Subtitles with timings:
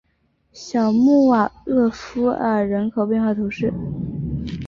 [0.51, 3.71] 小穆瓦厄夫尔人口变化图示